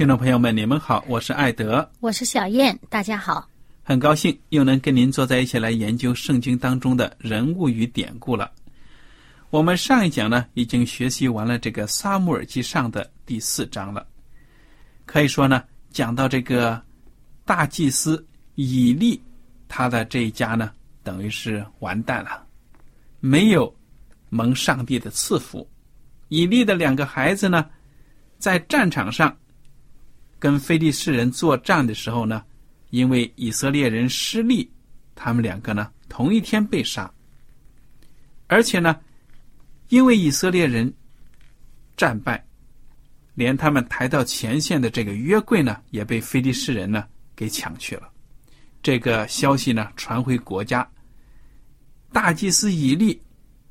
[0.00, 3.46] 听众朋友们，你们好，我是艾德，我是小燕，大家好。
[3.82, 8.50] 很高兴又能跟您坐在一起来研究圣经当中的人物与典故了。
[9.50, 14.06] 我们上一讲呢，已经学习完了这个撒母耳记上的第四章了。
[15.04, 16.82] 可以说呢，讲到这个
[17.44, 19.20] 大祭司以利，
[19.68, 22.42] 他的这一家呢，等于是完蛋了，
[23.20, 23.70] 没有
[24.30, 25.68] 蒙上帝的赐福。
[26.28, 27.66] 以利的两个孩子呢，
[28.38, 29.36] 在战场上。
[30.40, 32.42] 跟非利士人作战的时候呢，
[32.88, 34.68] 因为以色列人失利，
[35.14, 37.08] 他们两个呢同一天被杀。
[38.46, 38.98] 而且呢，
[39.90, 40.92] 因为以色列人
[41.94, 42.42] 战败，
[43.34, 47.04] 连他们抬到前线的这个约柜呢，也被非利士人呢
[47.36, 48.08] 给抢去了。
[48.82, 50.90] 这个消息呢传回国家，
[52.12, 53.20] 大祭司以利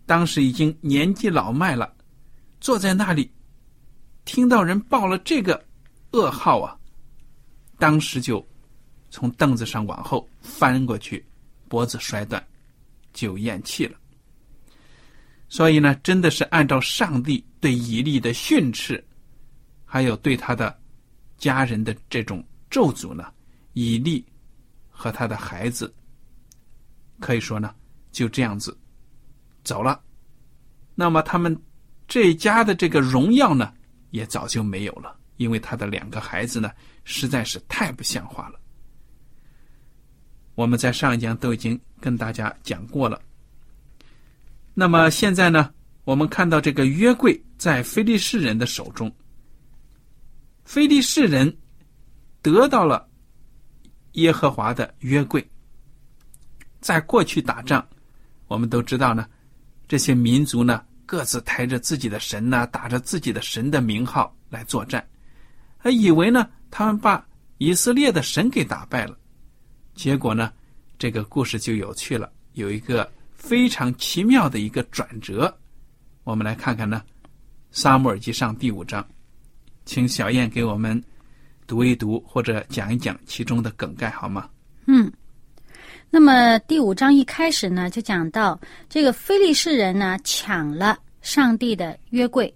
[0.06, 1.92] 当时已经年纪老迈了，
[2.62, 3.32] 坐在那里，
[4.24, 5.68] 听到人报了这个。
[6.12, 6.76] 噩耗啊！
[7.78, 8.46] 当时就
[9.10, 11.26] 从凳子上往后翻过去，
[11.68, 12.46] 脖子摔断，
[13.14, 13.98] 就咽气了。
[15.48, 19.04] 所以呢，真的是按照上帝对以利的训斥，
[19.86, 20.78] 还有对他的
[21.38, 23.32] 家人的这种咒诅呢，
[23.74, 24.26] 以利
[24.90, 25.94] 和他的孩子
[27.20, 27.74] 可以说呢，
[28.12, 28.78] 就这样子
[29.64, 30.02] 走了。
[30.94, 31.60] 那么他们
[32.08, 33.74] 这家的这个荣耀呢，
[34.12, 35.19] 也早就没有了。
[35.40, 36.70] 因为他的两个孩子呢，
[37.06, 38.60] 实在是太不像话了。
[40.54, 43.22] 我们在上一讲都已经跟大家讲过了。
[44.74, 45.74] 那么现在呢，
[46.04, 49.10] 我们看到这个约柜在非利士人的手中，
[50.66, 51.58] 非利士人
[52.42, 53.08] 得到了
[54.14, 55.50] 耶和华的约柜。
[56.82, 57.88] 在过去打仗，
[58.48, 59.26] 我们都知道呢，
[59.88, 65.02] 这些民族呢各自抬着自己的神呢，打着自己的神的名号来作战。
[65.82, 67.26] 还以为呢，他们把
[67.58, 69.18] 以色列的神给打败了，
[69.96, 70.52] 结果呢，
[70.98, 75.58] 这个故事就有趣了，有一个非常奇妙的一个转折。
[76.26, 77.02] 我们来看看呢，
[77.72, 79.08] 《撒母耳记上》第五章，
[79.86, 81.02] 请小燕给我们
[81.66, 84.50] 读一读或者讲一讲其中的梗概好吗？
[84.86, 85.10] 嗯，
[86.10, 88.60] 那么第五章一开始呢，就讲到
[88.90, 92.54] 这个非利士人呢抢了上帝的约柜。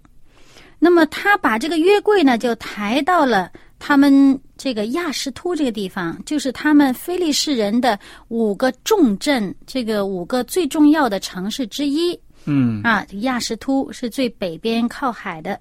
[0.84, 12.20] 那么他把这个约柜呢，就抬到了他们这个亚什突这个地方，就是他们非利士人的五个重镇，这个五个最重要的城市之一。
[12.44, 15.58] 嗯，啊，亚什突是最北边靠海的。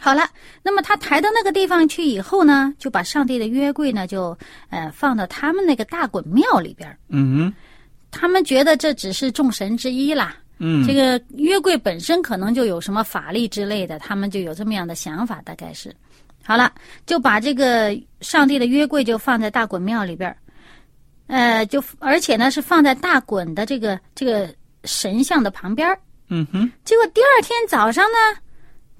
[0.00, 0.26] 好了，
[0.62, 4.36] 那么他抬到那个地方去以后呢，就把上帝的约柜呢，就
[4.70, 6.98] 呃放到他们那个大滚庙里边。
[7.10, 7.52] 嗯，
[8.10, 10.34] 他们觉得这只是众神之一啦。
[10.58, 15.94] 嗯，这个约柜本身可能就有什么法力之类的，他们就有这么样的想法，大概是。
[16.44, 16.72] 好了，
[17.06, 20.34] 就把这个上帝的约柜就放在大滚庙里边
[21.26, 24.54] 呃，就而且呢是放在大滚的这个这个
[24.84, 25.88] 神像的旁边
[26.28, 26.70] 嗯哼。
[26.84, 28.40] 结果第二天早上呢，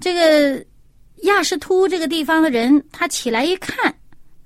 [0.00, 0.64] 这个
[1.24, 3.94] 亚什突这个地方的人他起来一看，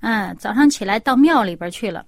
[0.01, 2.05] 嗯，早上起来到庙里边去了，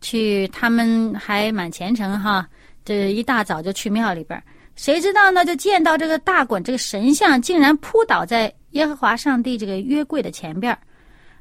[0.00, 2.48] 去，他们还蛮虔诚哈，
[2.88, 4.42] 这一大早就去庙里边儿。
[4.74, 5.44] 谁知道呢？
[5.44, 10.78] 就见到这个大滚这个神像竟然扑倒在耶和华上帝这个约柜的前边儿，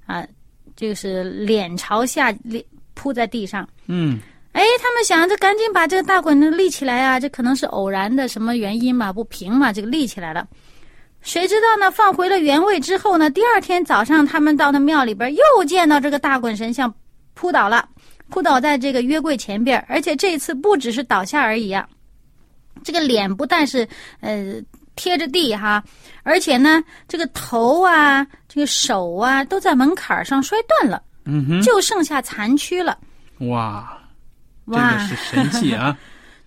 [0.06, 0.28] 啊，
[0.76, 2.62] 就是脸朝下脸
[2.96, 3.66] 扑在地上。
[3.86, 4.20] 嗯，
[4.52, 10.46] 哎，他们想着赶紧把这个大滚立起来啊，这可能是偶然的什么原因嘛，不平嘛，这个立起来了。
[11.22, 11.92] 谁知道呢？
[11.92, 16.94] 放回了原位之后呢，第二天早上他们到那庙里边又见到这个大滚神像
[17.34, 17.88] 扑倒了，
[18.30, 21.88] 扑倒在这个约柜前边，而且这次不只是倒下而已啊。
[22.84, 23.88] 这个脸不但是
[24.20, 24.56] 呃
[24.96, 25.84] 贴着地哈，
[26.24, 32.98] 而且呢，这个头啊，这个手啊，都在门槛上摔断了，嗯哼，就剩下残躯了。
[33.40, 33.98] 哇，
[34.68, 35.98] 真哇的是神迹啊！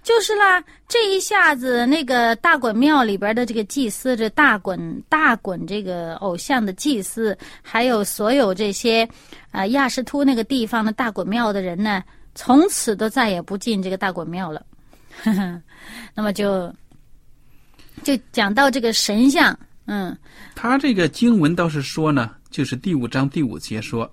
[0.02, 9.06] 就是啦，这一下子那个大滚庙里边的这个祭司，这大滚大滚这个偶像的祭司，还有所有这些
[9.50, 12.02] 啊、亚什突那个地方的大滚庙的人呢，
[12.35, 14.64] 从此都再也不进这个大滚庙了。
[16.14, 16.75] 那么就
[18.02, 19.56] 就讲到这个神像，
[19.87, 20.17] 嗯
[20.55, 24.11] 他这个经文倒是说呢，就是第五章第五节说，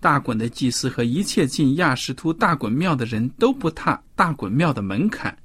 [0.00, 5.36] 大衮的祭司和一切进亚什突大滚庙的人都不踏大滚庙的门槛，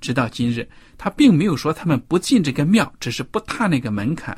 [0.00, 0.66] 直到今日，
[0.96, 4.36] 他并没有说他们不进这个庙，只是不踏那个门槛，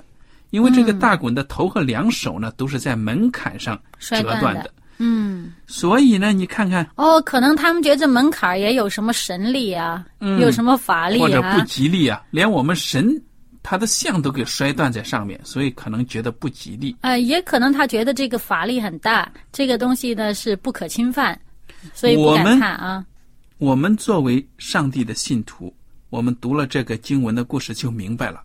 [0.50, 4.70] 因为这个大滚的头和两手呢都是在门槛上折摔断断的。
[4.98, 10.38] 嗯，所以呢，你看看，哦，可能他们觉得这门槛儿也有什么神力啊，嗯。
[10.38, 11.20] 有什么法力啊。
[11.22, 13.20] 或者不啊，吉利啊，连我们神
[13.62, 16.96] 他的像都给摔断在上面，所以可能觉得不吉利。
[17.02, 21.40] 呃，也可能他觉得这个法力很大，这个东西呢是不可侵犯，
[21.94, 23.06] 所以不敢我们看啊。
[23.58, 25.72] 我们作为上帝的信徒，
[26.10, 28.42] 我们读了这个经文的故事就明白了。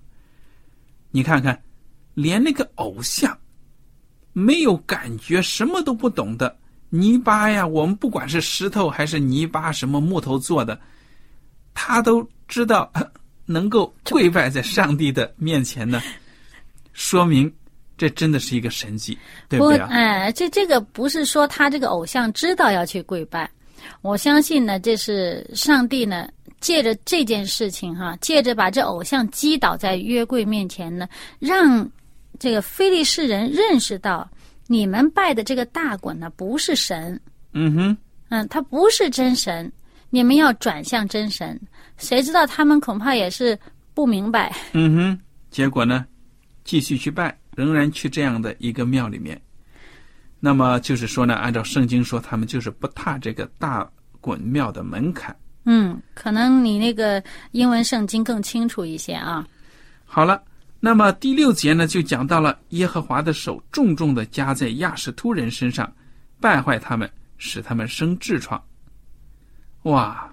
[1.09, 1.59] 你看看，
[2.13, 3.35] 连那个偶像
[4.33, 6.55] 没有感觉、什么都不懂的
[6.89, 10.79] 泥巴呀，我们不管是石头还是泥巴，什么木头做的，
[11.73, 12.91] 他都知道
[13.47, 15.99] 能够跪拜在上帝的面前呢，
[16.93, 17.51] 说明
[17.97, 19.17] 这真的是一个神迹，
[19.49, 19.87] 对不对啊？
[19.89, 23.49] 哎，这这个不是说他这个偶像知道要去跪拜，
[24.01, 26.27] 我相信呢，这是上帝呢
[26.59, 31.07] 借着这件事情哈，借着把这偶像击倒在约柜面前呢，
[31.39, 31.89] 让
[32.37, 34.29] 这个非利士人认识到，
[34.67, 37.19] 你们拜的这个大滚呢不是神，
[37.53, 37.97] 嗯哼，
[38.29, 39.71] 嗯，他不是真神，
[40.09, 41.59] 你们要转向真神。
[41.97, 43.57] 谁知道他们恐怕也是
[43.93, 46.05] 不明白，嗯哼，结果呢，
[46.63, 49.39] 继续去拜，仍然去这样的一个庙里面。
[50.39, 53.89] 那么就是说呢，按照圣经说，他们就是不踏这个大
[54.21, 55.35] 滚庙的门槛。
[55.65, 57.21] 嗯，可能你那个
[57.51, 59.45] 英文圣经更清楚一些啊。
[60.05, 60.41] 好了，
[60.79, 65.91] 那么第六节呢，就讲到了耶和华的手重重的加在亚什突人身上，
[66.39, 68.63] 败坏他们，使他们生痔疮。
[69.83, 70.31] 哇，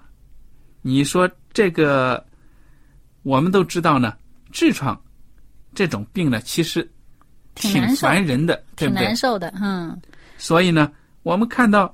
[0.87, 2.23] 你说这个，
[3.23, 4.13] 我们都知道呢，
[4.53, 4.95] 痔疮
[5.73, 6.87] 这种病呢，其实
[7.55, 9.15] 挺烦人的，对挺不对难？
[9.15, 9.99] 受的，嗯，
[10.37, 10.91] 所以呢，
[11.23, 11.91] 我们看到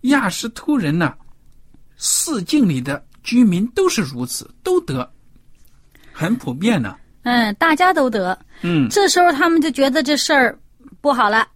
[0.00, 1.14] 亚什突人呢，
[1.96, 5.08] 四境里的居民都是如此，都得，
[6.12, 6.96] 很普遍呢。
[7.22, 8.36] 嗯，大家都得。
[8.62, 10.58] 嗯这时候他们就觉得这事儿
[11.00, 11.46] 不好了，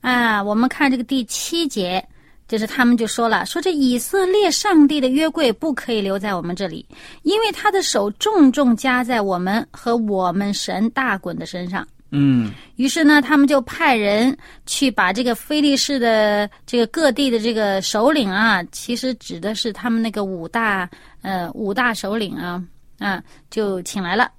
[0.00, 2.02] 啊，我们看这个第七节，
[2.48, 6.86] 就是他们就说了，说这以色列上帝的约柜不可以留在我们这里，
[7.22, 11.86] 因为他的手重重加在我们和我们神大滚的身上。
[12.12, 14.34] 嗯于是呢，他们就派人
[14.64, 20.88] 去把这个非利士的这个各地的这个首领啊，其实指的是他们那个五大
[21.22, 22.62] 呃五大首领啊
[23.00, 24.30] 啊，就请来了，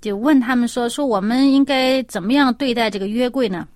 [0.00, 3.68] 就问他们说说我们应该怎么样对待这个约柜呢？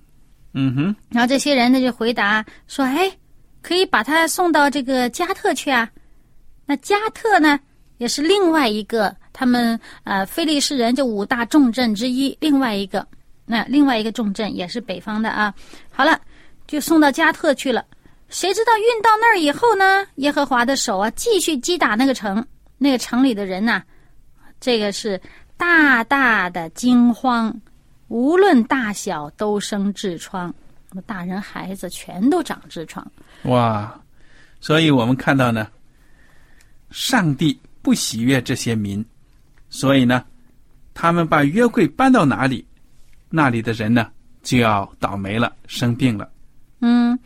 [0.55, 3.13] 嗯哼，然后这些人呢就回答说：“哎，
[3.67, 5.91] 可以把他送到这个加特去啊。
[6.67, 7.59] 那加特呢，
[7.99, 13.05] 也是另外一个他们呃非利士人这五大重镇之一，另外一个
[13.45, 15.53] 那另外一个重镇也是北方的啊。
[15.91, 16.21] 好了，
[16.69, 17.85] 就送到加特去了。
[18.29, 22.47] 谁知道运到那儿以后呢，耶和华的手啊继续击打那个城，
[22.79, 23.83] 那个城里的人呐、
[24.61, 25.21] 这个是
[25.57, 27.53] 大大的惊慌。”
[28.09, 30.55] 无论大小都生痔疮，
[30.91, 33.05] 那么大人孩子全都长痔疮。
[33.47, 34.01] 哇，
[34.61, 35.69] 所以我们看到呢，
[36.91, 39.05] 上帝不喜悦这些民，
[39.71, 40.25] 所以呢，
[40.95, 42.67] 他们把约柜搬到哪里，
[43.31, 44.11] 那里的人呢
[44.43, 46.31] 就要倒霉了，生病了。
[46.81, 47.19] 嗯，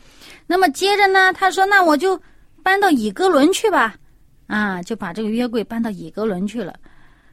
[0.47, 2.19] 那么接着呢，他说：“那我就
[2.63, 3.95] 搬到以哥伦去吧。”
[4.47, 6.77] 啊，就把这个约柜搬到以哥伦去了。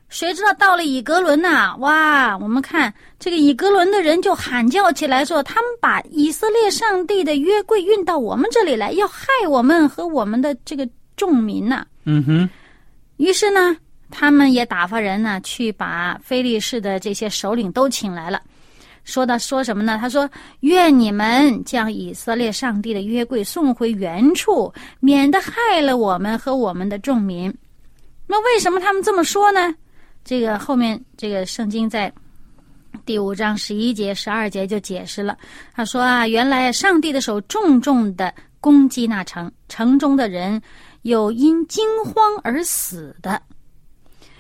[0.08, 2.36] 谁知道到了以格伦呐、哇！
[2.38, 12.50] 我们看这个以格伦的人就喊叫起来说，他们把以色列上帝的约柜运到我们这里来，要害我们和我们的这个众民呐、嗯哼，
[13.18, 13.76] 于是呢，
[14.10, 18.40] 他们也打发人呢去把非利士的这些首领都请来了，
[19.04, 19.98] 说到说什么呢？
[20.00, 20.28] 他说
[20.60, 27.54] ：“愿你们将以色列上帝的约柜送回原处，免得害了我们和我们的众民。”
[28.26, 29.74] 那为什么他们这么说呢？
[30.28, 32.12] 这个后面这个圣经在
[33.06, 35.34] 第五章十一节、十二节就解释了。
[35.72, 40.60] 他说啊，原来上帝的手重重的攻击那城，城中的人
[41.00, 43.40] 有因惊慌而死的，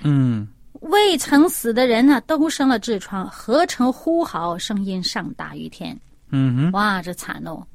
[0.02, 0.46] 嗯
[0.82, 5.98] 未曾死的人呢，都生了痔疮，合成呼号，声音上大于天。
[6.32, 7.66] 嗯哼，哇，这惨哦！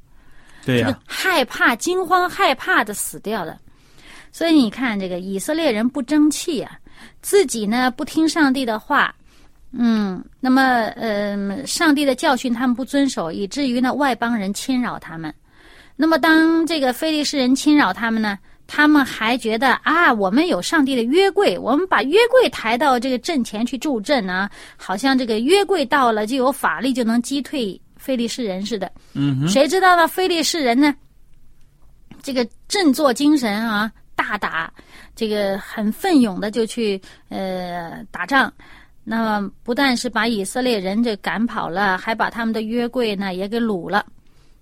[0.64, 3.60] 对呀、这个害怕、惊慌、害怕的死掉了。
[4.30, 6.78] 所以你看，这个以色列人不争气啊，
[7.22, 9.14] 自己呢不听上帝的话，
[9.72, 10.62] 嗯，那么
[10.96, 15.32] 呃，上帝的教训他们不遵守，以至于呢外邦人侵扰他们。
[15.96, 28.90] 那么当这个非利士人侵扰他们呢，他们还觉得啊，我们有上帝的约柜，我们把约柜抬到这个阵前去助阵啊，好像这个约柜到了就有法力，就能击退非利士人似的。
[29.12, 30.08] 嗯，谁知道呢？
[30.08, 30.92] 非利士人呢，
[32.22, 34.72] 这个振作精神啊，大打
[35.14, 38.52] 这个很奋勇的就去呃打仗。
[39.02, 44.06] 那么不但是把以色列人这赶跑了，还把他们的约柜呢也给掳了。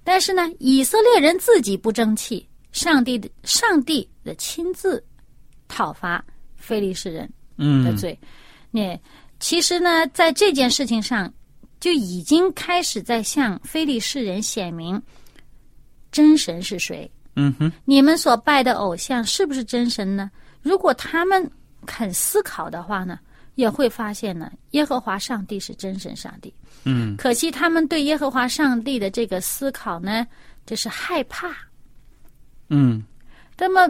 [0.05, 5.03] 但是呢，以色列人自己不争气，上帝的上帝的亲自
[5.69, 6.25] 讨伐
[6.57, 7.31] 非利士人。
[7.59, 8.19] 的嗯罪。
[8.71, 8.99] 那
[9.39, 11.33] 其实呢，在这件事情上，
[11.79, 15.01] 就已经开始在向非利士人显明
[16.11, 17.09] 真神是谁。
[17.35, 20.31] 嗯哼，你们所拜的偶像是不是真神呢？
[20.61, 21.51] 如果他们
[21.87, 23.19] 肯思考的话呢，
[23.55, 26.53] 也会发现呢，耶和华上帝是真神上帝。
[26.85, 30.27] 嗯可惜他们对耶和华上帝的这个思考呢，
[30.67, 31.51] 就是害怕。
[32.69, 33.03] 嗯
[33.57, 33.89] 那么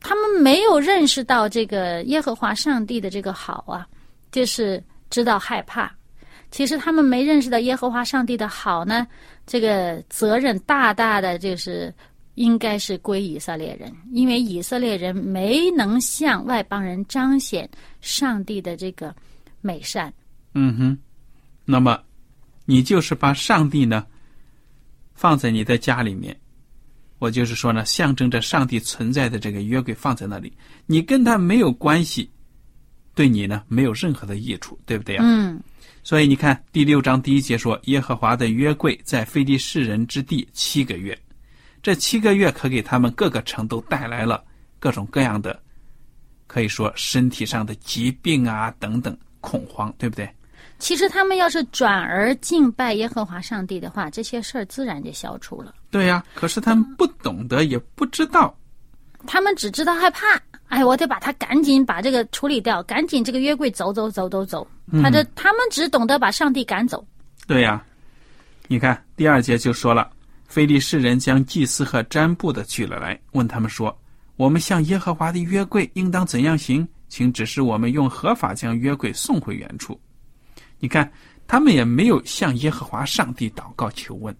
[0.00, 3.86] 他们没有认识到这个耶和华上帝的这个好啊，
[4.30, 5.90] 就是知道害怕。
[6.50, 9.06] 其实他们没认识到耶和华上帝的好呢，
[9.46, 11.92] 这个责任大大的就是
[12.38, 17.68] 应该是归以色列人，因为以色列人没能向外邦人彰显
[18.00, 19.12] 上帝的这个
[19.60, 20.12] 美善。
[20.54, 20.98] 嗯哼，
[21.64, 22.00] 那么
[22.64, 24.06] 你就是把上帝呢
[25.14, 26.34] 放在你的家里面，
[27.18, 30.52] 我就是说呢，象征着上帝存在的这个约柜放在那里，
[30.86, 32.30] 你跟他没有关系，
[33.16, 35.24] 对你呢没有任何的益处，对不对啊？
[35.26, 35.60] 嗯，
[36.04, 41.18] 所以你看第六章第一节说，耶和华的约柜在非利士人之地七个月，
[41.82, 44.42] 这七个月可给他们各个城都带来了
[44.78, 45.58] 各种各样的，
[46.46, 50.28] 可以说身体上的疾病啊等等恐慌，对不对？
[50.78, 55.74] 其实他们要是转而敬拜耶和华上帝的话，这些事儿自然就消除了。
[55.90, 58.56] 对呀、可是他们不懂得，也不知道。
[59.26, 64.66] 他们只知道害怕，哎，我得把他赶紧把这个处理掉，赶紧这个约柜走走走走走。
[65.02, 67.04] 他的他们只懂得把上帝赶走。
[67.46, 67.84] 对呀、
[68.68, 70.08] 你看第二节就说了，
[70.48, 73.96] 非利士人将祭司和占卜的取了来，问他们说
[74.34, 76.88] ：“我们向耶和华的约柜应当怎样行？
[77.08, 79.98] 请指示我们用合法将约柜送回原处。”
[80.80, 81.10] 你看，
[81.46, 84.34] 他们也没有向耶和华上帝祷告求问，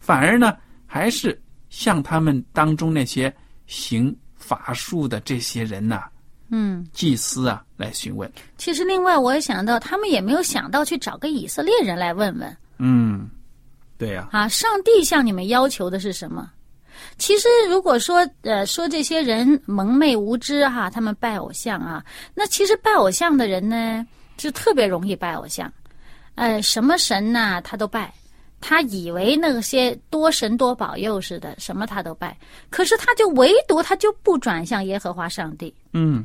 [0.00, 0.56] 反而呢，
[0.86, 3.34] 还是向他们当中那些
[3.66, 6.04] 行法术的这些人呐、
[6.50, 8.30] 嗯，祭司啊来询问。
[8.56, 13.28] 其实另外我也想到，他们也没有想到去找个以色列人来问问嗯，
[14.02, 16.50] 对呀、啊，上帝向你们要求的是什么？
[17.18, 22.04] 其实，如果说呃说这些人蒙昧无知哈、他们拜偶像啊，
[22.34, 24.04] 那其实拜偶像的人呢，
[24.36, 25.72] 就特别容易拜偶像，
[26.34, 28.12] 呃，什么神呐、他都拜，
[28.60, 32.36] 他以为那些多神多保佑似的，什么他都拜，
[32.70, 35.72] 可是他就唯独他就不转向耶和华上帝。
[35.92, 36.24] 嗯，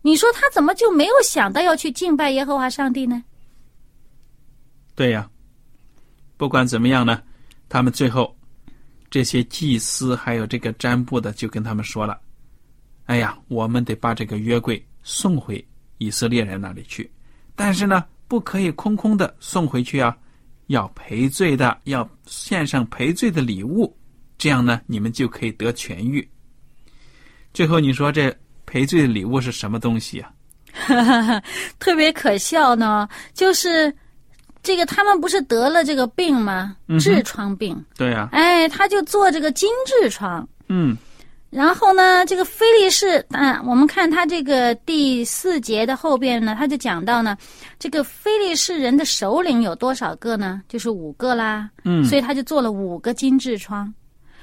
[0.00, 3.20] 你说他怎么就没有想到要去敬拜耶和华上帝呢？
[4.94, 5.28] 对呀、
[6.36, 7.22] 不管怎么样呢，
[7.68, 8.36] 他们最后
[9.10, 12.20] 这些祭司还有这个占卜的就跟他们说了
[13.06, 15.64] ：“哎呀，我们得把这个约柜送回
[15.98, 17.10] 以色列人那里去，
[17.54, 20.16] 但是呢，不可以空空的送回去啊，
[20.66, 23.96] 要赔罪的，要献上赔罪的礼物，
[24.36, 26.28] 这样呢，你们就可以得痊愈。”
[27.54, 30.30] 最后你说这赔罪的礼物是什么东西啊？
[31.78, 33.90] 特别可笑呢，就是
[34.66, 36.76] 这个他们不是得了这个病吗？
[36.98, 40.46] 痔疮病，对呀、哎，他就做这个金痔疮。
[40.68, 40.96] 嗯
[41.48, 47.38] 然后呢，这个菲利士，啊，我们看他这个第四节的后边呢，他就讲到呢，
[47.78, 50.60] 这个菲利士人的首领有多少个呢？
[50.68, 51.70] 就是五个啦。
[51.84, 53.86] 嗯所以他就做了五个金痔疮。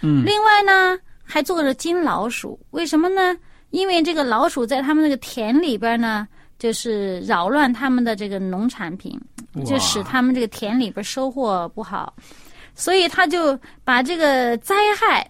[0.01, 2.57] 嗯另外呢，还做了金老鼠。
[2.71, 3.35] 为什么呢？
[3.71, 6.25] 因为这个老鼠在他们那个田里边呢，
[6.57, 9.19] 就是扰乱他们的这个农产品，
[9.65, 12.13] 就使他们这个田里边收获不好，
[12.73, 15.29] 所以他就把这个灾害，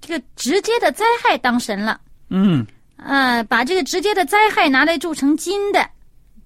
[0.00, 2.00] 这个直接的灾害当神了。
[2.28, 5.88] 嗯呃，把这个直接的灾害拿来铸成金的，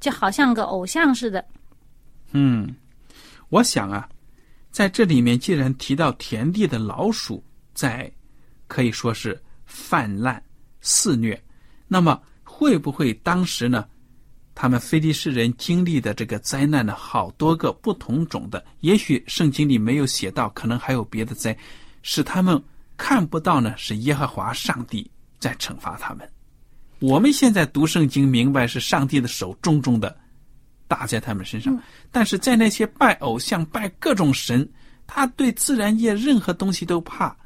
[0.01, 1.45] 就好像个偶像似的。
[2.33, 2.75] 嗯，
[3.51, 4.09] 我想啊，
[4.71, 8.11] 在这里面既然提到田地的老鼠在
[8.69, 10.43] 可以说是泛滥
[10.81, 11.39] 肆虐，
[11.89, 13.87] 那么会不会当时呢？
[14.59, 21.55] 他们非利士人经历的这个灾难呢，好多个不同种的，也许圣经里没有写到，可能还有别的灾，
[22.03, 22.61] 使他们
[22.97, 25.09] 看不到呢，是耶和华上帝
[25.39, 26.27] 在惩罚他们。
[27.01, 30.17] 我们现在读圣经，明白是上帝的手重重的
[30.89, 31.79] 打在他们身上，
[32.11, 34.67] 但是在那些拜偶像、拜各种神，
[35.07, 37.37] 他对自然界任何东西都怕，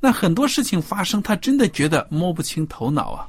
[0.00, 3.28] 那很多事情发生，他真的觉得摸不清头脑啊。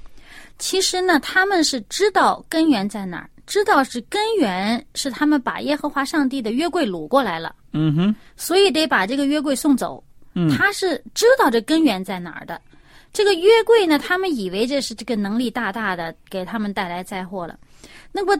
[0.58, 10.04] 其实呢，他们是知道根源在哪儿，知道是根源是他们把耶和华上帝的约柜掳过来了，嗯哼，所以得把这个约柜送走。
[10.38, 12.60] 嗯他是知道这根源在哪儿的。
[13.14, 17.58] 这个约柜呢，他们以为这是这个能力大大的给他们带来灾祸了。
[18.12, 18.36] 那么，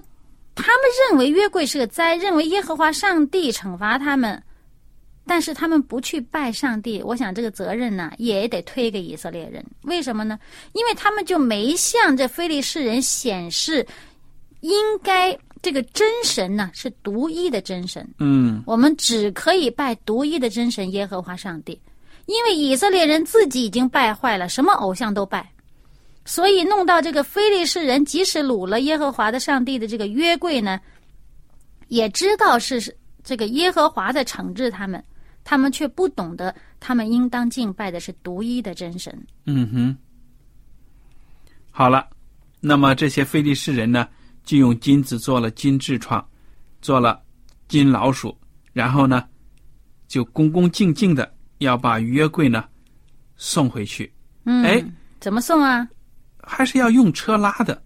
[0.56, 4.44] 他们认为约柜是个灾，认为耶和华上帝惩罚他们，
[5.26, 7.02] 但是他们不去拜上帝。
[7.04, 9.66] 我想这个责任呢，也得推给以色列人。
[9.84, 10.38] 为什么呢？
[10.74, 13.86] 因为他们就没向这非利士人显示，
[14.62, 18.08] 应该这个真神呢是独一的真神。
[18.20, 21.80] 嗯我们只可以拜独一的真神耶和华上帝，
[22.28, 25.50] 因为以色列人自己已经败坏了，什么偶像都拜，
[26.24, 30.80] 所以弄到这个非利士人，即使掳了耶和华的上帝的这个约柜呢，
[31.88, 35.04] 也知道是这个耶和华在惩治他们，
[35.46, 39.18] 他们却不懂得他们应当敬拜的是独一的真神。
[39.46, 39.98] 嗯哼，
[41.72, 42.10] 好了，
[42.60, 44.08] 那么这些非利士人呢，
[44.44, 46.28] 就用金子做了金痔疮，
[46.82, 47.22] 做了
[47.68, 48.36] 金老鼠，
[48.74, 49.24] 然后呢，
[50.08, 52.66] 就恭恭敬敬的要把约柜呢
[53.38, 54.12] 送回去。
[54.46, 54.84] 嗯，哎，
[55.20, 55.88] 怎么送啊？
[56.42, 57.84] 还是要用车拉的，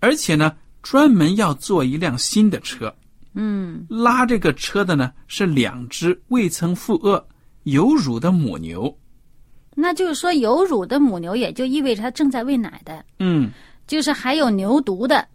[0.00, 2.94] 而且呢，专门要做一辆新的车。
[3.34, 7.22] 嗯，拉这个车的呢是两只未曾负轭、
[7.64, 8.94] 有乳的母牛。
[9.74, 13.04] 那就是说有乳的母牛，也就意味着它正在喂奶的。
[13.18, 13.50] 嗯
[13.86, 15.26] 就是还有牛犊的。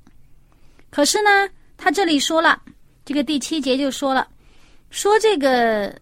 [0.90, 1.30] 可是呢，
[1.76, 2.62] 他这里说了，
[3.04, 4.28] 这个第七节就说了，
[4.90, 5.94] 说这个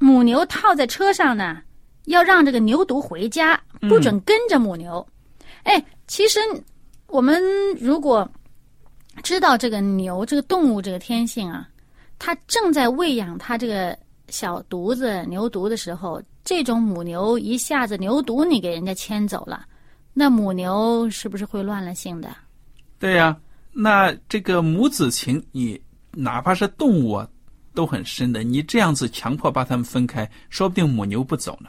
[0.00, 1.62] 母牛套在车上呢，
[2.06, 5.06] 要让这个牛犊回家，不准跟着母牛。
[5.62, 6.40] 哎，其实
[7.06, 7.40] 我们
[7.78, 8.28] 如果
[9.22, 11.68] 知道这个牛这个动物这个天性啊，
[12.18, 13.96] 它正在喂养它这个
[14.28, 19.66] 小犊子牛犊的时候，这种母牛一下子牛犊你给人家牵走了。
[20.12, 22.34] 那母牛是不是会乱了性的？
[22.98, 23.36] 对呀、
[23.72, 25.80] 那这个母子情，你
[26.12, 27.28] 哪怕是动物啊，
[27.74, 28.42] 都很深的。
[28.42, 31.68] 你这样子强迫把它们分开，说不定母牛不走呢。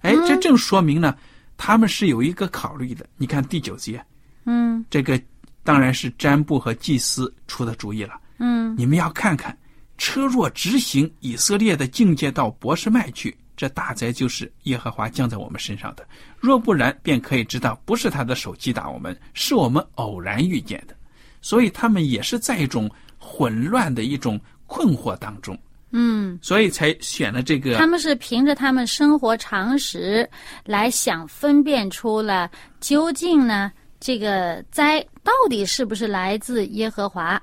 [0.00, 1.16] 哎，这正说明呢，
[1.56, 3.06] 他们是有一个考虑的。
[3.16, 4.02] 你看第九节，
[4.46, 5.20] 嗯这个
[5.64, 8.14] 当然是占卜和祭司出的主意了。
[8.38, 9.56] 嗯你们要看看，
[9.98, 16.02] 车若直行以色列的境界到博士麦去，这大灾就是耶和华降在我们身上的；
[16.40, 20.96] 若不然，便可以知道不是他的手击打我们，是我们偶然遇见的。
[21.40, 25.58] 所以他们也是在一种混乱的一种困惑当中，
[25.90, 30.28] 嗯，所以才选了这个他们是凭着他们生活常识
[30.64, 33.70] 来想分辨出了究竟呢
[34.02, 37.40] 这个灾到底是不是来自耶和华。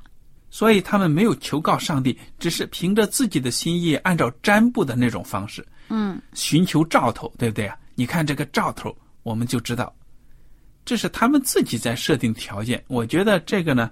[0.50, 7.78] 所以他们没有求告上帝，只是凭着自己的心意，按照占卜的那种方式，嗯寻求兆头，对不对啊？
[7.96, 8.94] 你看这个兆头，
[9.24, 9.96] 我们就知道，
[10.84, 12.84] 这是他们自己在设定条件。
[12.88, 13.90] 我觉得这个呢，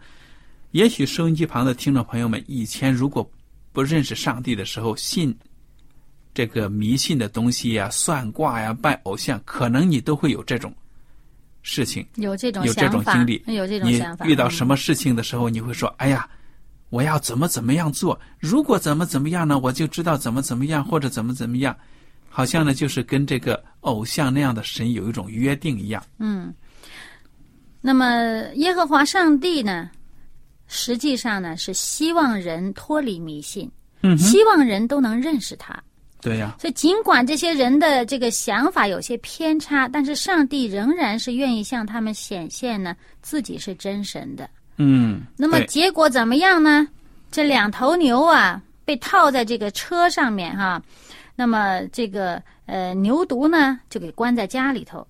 [0.71, 3.31] 也许收音机旁的听众朋友们以前如果
[3.71, 5.33] 不认识上帝的时候，信
[6.33, 10.75] 这个迷信的东西呀、算卦呀、拜偶像，可能你都会有这种
[11.67, 12.07] 事情。
[12.15, 14.25] 有这种有这种经历，有这种你想法。
[14.25, 14.77] 遇到什么？
[14.77, 16.27] 事情的时候，你会说：“哎呀，
[16.89, 18.17] 我要怎么怎么样做？
[18.39, 21.75] 如果怎么怎么样呢，我就知道怎么怎么样，或者怎么怎么样。”
[22.29, 26.01] 好像呢，就是跟这个偶像那样的神有一种约定一样。
[26.19, 26.53] 嗯，
[27.81, 28.05] 那么
[28.55, 29.89] 耶和华上帝呢，
[30.67, 33.69] 实际上呢是希望人脱离迷信，
[34.03, 35.83] 嗯，希望人都能认识他。
[36.27, 44.49] 对呀、所以，尽管这些人的这个想法有些偏差，但是上帝仍然是愿意向他们显现呢，自己是真神的。
[44.77, 46.87] 嗯，那么结果怎么样呢？
[47.31, 50.81] 这两头牛啊，被套在这个车上面哈、
[51.35, 55.05] 那么这个呃牛犊呢，就给关在家里头。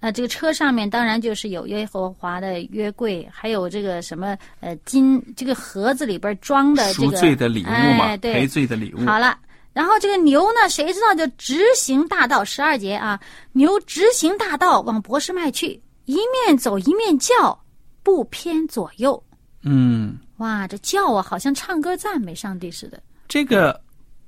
[0.00, 9.06] 啊，这个车上面当然就是有耶和华的约柜，还有这个什么呃金这个盒子里边装的这赎个罪的礼物嘛，哎、对赔罪的礼物。
[9.06, 9.38] 好了，
[9.72, 13.18] 然后这个牛呢，谁知道就直行大道十二节啊，
[13.52, 17.58] 牛直行大道往博士麦去，一面走一面叫，
[18.02, 19.22] 不偏左右。
[19.62, 23.02] 嗯，哇，这叫啊，好像唱歌赞美上帝似的。
[23.28, 23.80] 这个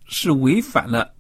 [0.06, 1.12] 是违反了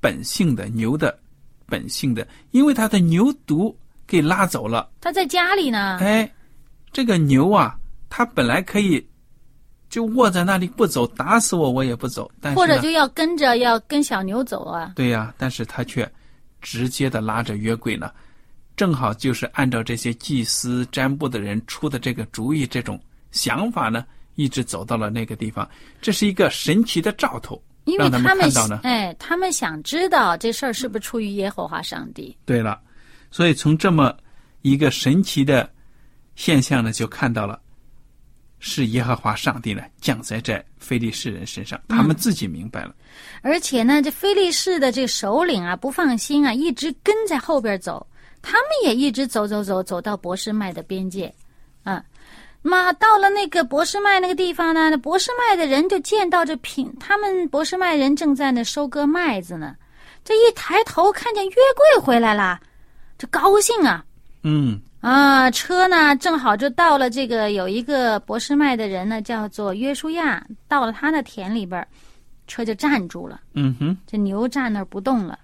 [0.00, 1.18] 本性的牛的
[1.66, 3.74] 本性的，因为它的牛犊
[4.06, 4.90] 给拉走了。
[5.00, 6.32] 他在家里呢，哎，
[6.92, 7.76] 这个牛啊，
[8.08, 9.06] 它本来可以
[9.98, 12.30] 就卧在那里不走，打死我我也不走。
[12.40, 14.92] 但是或者就要跟着要跟小牛走啊。
[14.94, 16.08] 对呀、但是他却
[16.60, 18.12] 直接的拉着约柜呢，
[18.76, 22.96] 正好就是按照这些祭司占卜的人出的这个主意，这种
[23.32, 24.06] 想法呢，
[24.36, 25.68] 一直走到了那个地方。
[26.00, 28.78] 这是一个神奇的兆头，因为他们们看到呢。
[28.84, 32.36] 哎，他们想知道这事儿是不是出于耶和华上帝。
[32.44, 32.80] 对了，
[33.32, 34.16] 所以从这么
[34.62, 35.68] 一个神奇的
[36.36, 37.60] 现象呢，就看到了
[38.60, 42.94] 是耶和华上帝呢降在这非利士人身上，他们自己明白了。
[43.42, 48.06] 而且呢，这非利士的这个首领啊，不放心啊，一直跟在后边走，
[48.42, 51.32] 他们也一直走走走，走到博士麦的边界，
[51.84, 52.02] 啊，
[52.62, 59.76] 嘛到了那个博士麦那个地方呢，那博士麦的人就见到这平，他们博士麦人正在那收割麦子呢，
[60.24, 62.58] 这一抬头看见约柜回来了，
[63.16, 64.04] 这高兴啊，
[64.42, 71.86] 嗯啊，车呢正好就到了这个有一个博士麦的人呢，叫做约书亚，到了他的田里边儿，
[72.48, 73.40] 车就站住了。
[73.54, 75.38] 嗯哼，这牛站那儿不动了。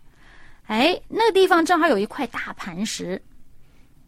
[0.66, 3.20] 哎，那个地方正好有一块大磐石，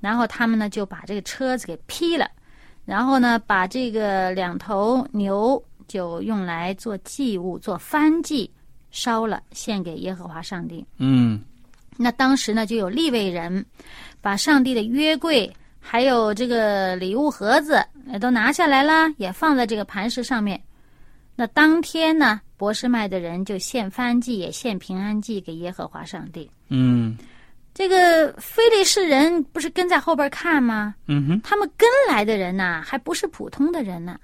[0.01, 2.29] 然后他们呢就把这个车子给劈了，
[2.85, 8.51] 然后呢把这个两头牛就用来做祭物、做燔祭，
[8.91, 10.85] 烧了献给耶和华上帝。
[10.99, 11.41] 嗯
[11.97, 13.65] 那当时呢，就有立位人
[14.21, 20.61] 把上帝的约柜还有这个礼物盒子呃都拿下来了，也放在这个磐石上面。
[21.35, 26.51] 那当天呢，博士麦的人就献燔祭，也献平安祭给耶和华上帝。
[26.69, 27.17] 嗯
[27.75, 30.95] 这个非利士人不是跟在后边看吗？
[31.09, 34.19] 嗯哼，他们跟来的人呐、还不是普通的人呢。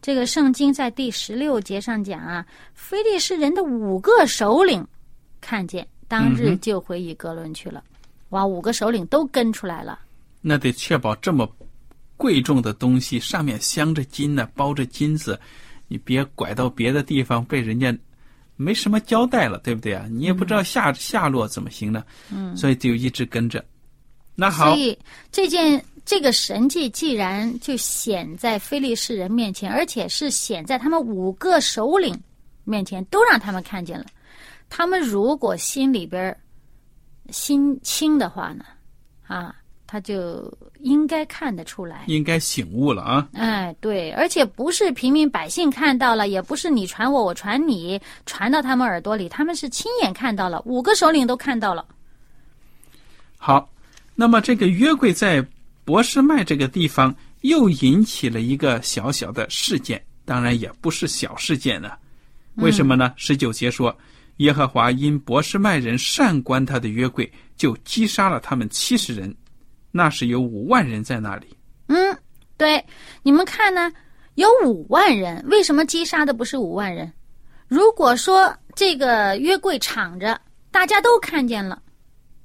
[0.00, 4.86] 这个圣经在第十六节上讲啊，非利士人的五个首领
[5.40, 7.82] 看见，当日就回以格伦去了。
[8.28, 9.98] 哇，五个首领都跟出来了。
[10.42, 11.50] 那得确保这么
[12.18, 15.40] 贵重的东西上面镶着金呢，包着金子，
[15.88, 17.96] 你别拐到别的地方被人家
[18.56, 20.06] 没什么交代了，对不对啊？
[20.10, 22.04] 你也不知道下、下落怎么行呢？
[22.30, 23.64] 嗯，所以就一直跟着。
[24.34, 24.98] 那好所，以
[25.30, 32.14] 这件这个神迹既然就显在非利士人面前，而且是显在他们五个首领
[32.64, 34.04] 面前，都让他们看见了。
[34.74, 36.34] 他们如果心里边
[37.28, 38.64] 心轻的话呢，
[39.26, 39.54] 啊，
[39.86, 42.04] 他就应该看得出来。
[42.06, 43.28] 应该醒悟了啊！
[43.34, 51.84] 哎，对，而且不是平民百姓看到了，也不是你传我，我传你，传到他们耳朵里，他们是亲眼看到了，五个首领都看到了。
[53.36, 53.68] 好，
[54.14, 55.46] 那么这个约柜在
[55.84, 61.90] 博士麦这个地方又引起了一个小小的事件，当然也不是小事件呢。
[62.56, 63.12] 为什么呢？
[63.16, 63.94] 十九节说，
[64.42, 69.34] 耶和华因博士麦人善观他的约柜，就击杀了他们七十人，
[69.90, 71.46] 那是有五万人在那里。
[71.86, 72.16] 嗯，
[72.56, 72.84] 对，
[73.22, 73.90] 你们看呢，
[74.34, 77.10] 有五万人，为什么击杀的不是五万人？
[77.68, 80.38] 如果说这个约柜敞着，
[80.70, 81.80] 大家都看见了，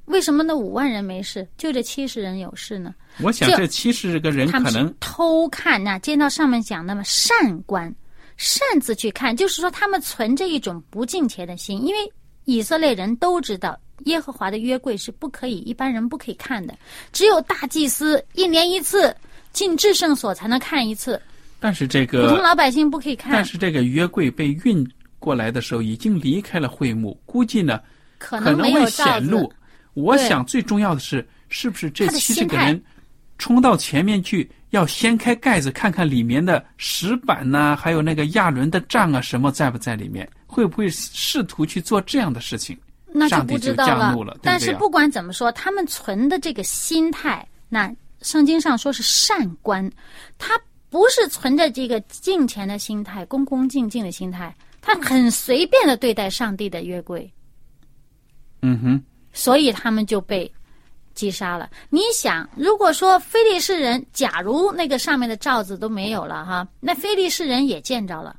[0.06, 2.94] 为什么那五万人没事，就这七十人有事呢？
[3.22, 7.94] 我想这七十个人可能偷看呐、见到上面讲的嘛，善观，
[8.38, 12.12] 擅自去看，就是说他们存着一种不敬虔的心，因为
[12.46, 16.78] 以色列人都知道耶和华的约柜是不可以一般人不可以看的，
[17.12, 19.14] 只有大祭司一年一次
[19.52, 21.20] 进至圣所才能看一次，
[21.60, 27.82] 但是这个普通，老百姓不可以看但，是这个约柜被运过来的时候，已经离开了会幕，估计呢
[28.20, 29.52] 可可能没会显露。。
[29.96, 32.80] 我想最重要的是，是不是这七十个人
[33.38, 40.28] 冲到前面去，要掀开盖子看看里面的石板呐、还有那个亚伦的杖啊，什么在不在里面？
[40.46, 42.78] 会不会试图去做这样的事情？
[43.06, 49.90] 那就上帝就不知道了对对啊但是不管怎么说，他们存的这个心态，那圣经上说是善观，
[50.38, 57.32] 他不是存着这个敬虔的心态、恭恭敬敬的心态，他很随便的对待上帝的约柜，
[58.62, 60.52] 嗯哼，所以他们就被
[61.18, 61.68] 击杀了。
[61.90, 68.36] 你想，如果说非利士人，假如那个上面的罩子都没有了哈，那非利士人也见着了，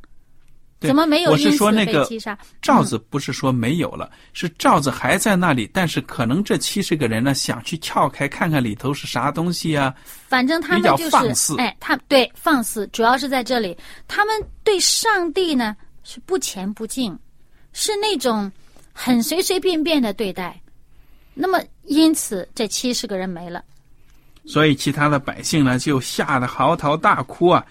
[0.79, 2.39] 对怎么没有我是因此说那个被击杀？
[2.63, 9.93] 罩子不是说没有了，是罩子还在那里，但是可能这七十个人呢想去撬开看看里头是啥东西啊。
[10.29, 17.19] 反正他们就是放肆哎，他对放肆，主要是在这里，他们对上帝呢是不前不敬，
[17.73, 18.51] 是那种
[18.93, 20.59] 很随随便便的对待。
[21.41, 23.65] 那么，因此这七十个人没了。
[24.47, 27.65] 所以其他的百姓呢就吓得嚎啕大哭啊，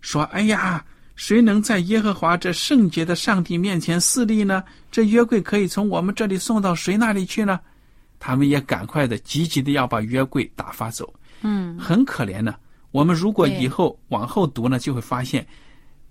[0.00, 0.84] 说：“哎呀，
[1.16, 4.62] 谁能在耶和华这圣洁的上帝面前肆立呢？
[4.90, 7.58] 这约柜可以从我们这里送到谁那里去呢？”
[8.20, 11.12] 他们也赶快的、积极的要把约柜打发走。
[11.42, 12.54] 嗯，很可怜呢。
[12.90, 15.46] 我们如果以后往后读呢，就会发现，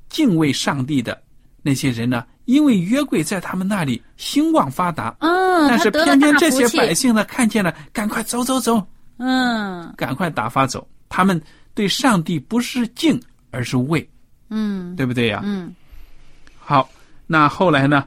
[0.10, 1.22] 敬畏上帝的
[1.68, 8.82] 那些人呢，因为约柜在他们那里兴旺发达，嗯，但是偏偏这些百姓呢，看见了，赶快走走走，
[9.18, 9.94] 嗯。
[9.98, 10.88] 赶快打发走。
[11.10, 11.42] 他们
[11.74, 13.20] 对上帝不是敬，
[13.52, 14.10] 而是畏，
[14.50, 14.96] 嗯。
[14.96, 15.76] 对不对呀、嗯，
[16.58, 16.90] 好，
[17.26, 18.06] 那后来呢？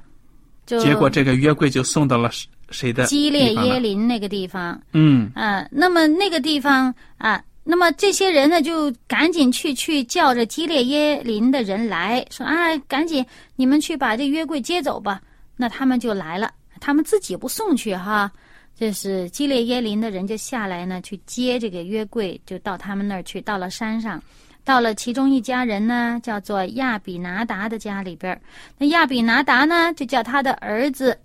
[0.65, 3.53] 结果这个约柜就送到了谁谁的基列？
[3.53, 5.31] 耶林那个地方，嗯。
[5.35, 15.21] 啊，那么那个地方啊，那么这些人呢，就赶紧去去叫着基列耶林的人来说啊，赶紧你们去把这约柜接走吧。
[15.57, 18.33] 那他们就来了，他们自己不送去哈，
[18.75, 24.21] 这是基列耶林的人就下来呢，去接这个约柜，就到他们那儿去，到了山上。
[24.65, 28.41] 到了其中一家人呢，叫做亚比拿达的家里边。
[28.79, 31.19] 那亚比拿达呢，就叫他的儿子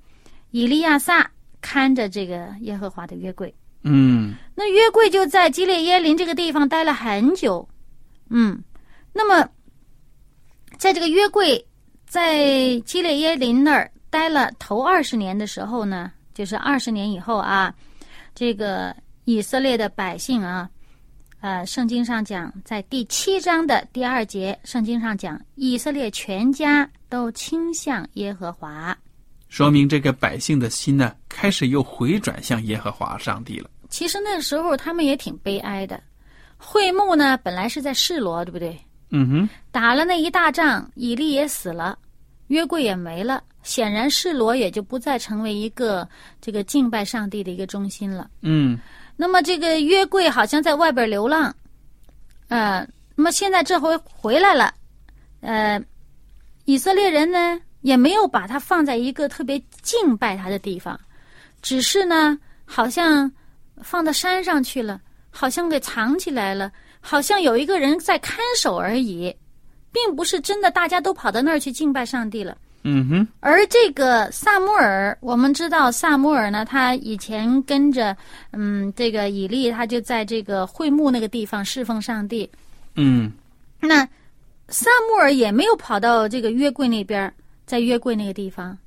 [0.52, 1.30] 以利亚撒
[1.62, 3.54] 看着这个耶和华的约柜。
[3.88, 7.68] 嗯那约柜就在基列耶林这个地方待了很久，
[8.30, 8.60] 嗯，
[9.14, 9.48] 那么
[10.78, 11.64] 在这个约柜
[12.08, 17.74] 在基列耶林那儿待了头二十年的时候呢，就是二十年以后啊，
[18.34, 18.96] 这个
[19.26, 20.70] 以色列的百姓啊，
[21.42, 28.98] 呃，圣经上讲，在第七章的第二节，圣经上讲，以色列全家都倾向耶和华。
[29.50, 33.70] 说明这个百姓的心呢，开始又回转向耶和华上帝了。
[33.90, 36.02] 其实那时候他们也挺悲哀的，
[36.58, 38.80] 会幕呢本来是在示罗，对不对？
[39.12, 41.98] 嗯哼，打了那一大仗，以利也死了，
[42.48, 46.08] 约柜也没了，显然示罗也就不再成为一个
[46.42, 48.30] 这个敬拜上帝的一个中心了。
[48.42, 48.78] 嗯
[49.16, 51.56] 那么这个约柜好像在外边流浪，
[52.50, 54.74] 呃，那么现在这回回来了，
[55.40, 55.82] 呃，
[56.66, 61.00] 以色列人呢也没有把它放在一个特别敬拜他的地方，
[61.62, 63.32] 只是呢好像
[63.82, 69.36] 放到山上去了，好像给藏起来了，好像有一个人在看守而已，
[69.92, 72.58] 并不是真的大家都跑到那儿去敬拜上帝了。
[72.88, 78.16] 嗯哼，而这个萨穆尔，我们知道萨穆尔呢，他以前跟着
[78.52, 82.48] 嗯这个以利，他就在这个会幕那个地方侍奉上帝。
[82.94, 83.32] 嗯
[83.80, 84.08] 那
[84.70, 87.34] 萨穆尔也没有跑到这个约柜那边，
[87.66, 88.78] 在约柜那个地方。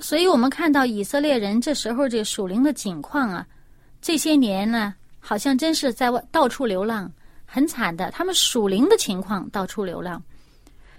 [0.00, 3.46] 所以我们看到以色列人这时候这个属灵的景况啊，
[4.02, 7.10] 这些年呢，好像真是在外到处流浪，
[7.46, 8.10] 很惨的。
[8.10, 10.20] 他们属灵的情况到处流浪。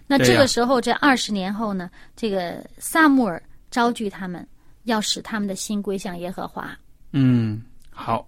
[0.08, 4.48] 那这个时候，这二十年后呢，这个萨穆尔招聚他们，
[4.84, 6.72] 要使他们的心归向耶和华。
[7.12, 8.26] 嗯，好，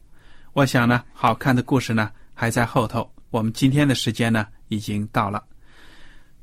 [0.51, 3.09] 我想呢，好看的故事呢还在后头。
[3.29, 5.41] 我们今天的时间呢已经到了。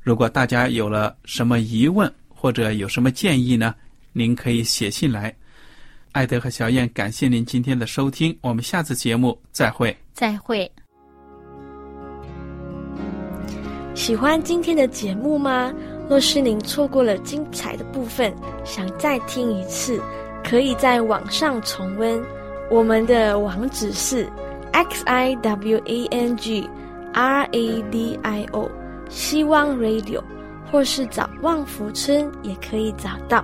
[0.01, 3.75] 如果大家有了什么疑问或者有什么建议呢，
[4.11, 5.33] 您可以写信来。
[6.13, 9.95] 艾德和小燕，感谢您今天的收听，我们下次节目再会。
[10.13, 10.71] 再会。
[13.95, 15.73] 喜欢今天的节目吗？
[16.07, 18.31] 若是您错过了精彩的部分，
[18.63, 19.99] 想再听一次，
[20.43, 22.23] 可以在网上重温。
[22.69, 24.29] 我们的网址是
[24.71, 26.69] x i w a n g
[27.11, 28.69] r a d i o
[29.09, 30.21] 希望 Radio，
[30.71, 33.43] 或是找旺福村也可以找到。